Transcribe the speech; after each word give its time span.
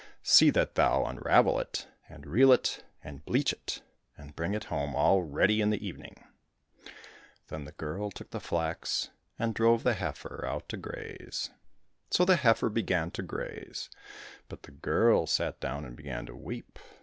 See 0.23 0.49
that 0.49 0.73
thou 0.73 1.05
unravel 1.05 1.59
it, 1.59 1.87
and 2.09 2.25
reel 2.25 2.51
it, 2.51 2.83
and 3.03 3.23
bleach 3.23 3.53
it, 3.53 3.83
and 4.17 4.35
bring 4.35 4.55
it 4.55 4.63
home 4.63 4.95
all 4.95 5.21
ready 5.21 5.61
in 5.61 5.69
the 5.69 5.87
evening!" 5.87 6.23
Then 7.49 7.65
the 7.65 7.71
girl 7.73 8.09
took 8.09 8.31
the 8.31 8.39
flax 8.39 9.11
and 9.37 9.53
drove 9.53 9.83
the 9.83 9.93
heifer 9.93 10.43
out 10.43 10.67
to 10.69 10.77
graze. 10.77 11.51
So 12.09 12.25
the 12.25 12.37
heifer 12.37 12.69
began 12.69 13.11
to 13.11 13.21
graze, 13.21 13.91
but 14.49 14.63
the 14.63 14.71
girl 14.71 15.27
sat 15.27 15.59
down 15.59 15.85
and 15.85 15.95
began 15.95 16.25
to 16.25 16.35
weep. 16.35 16.79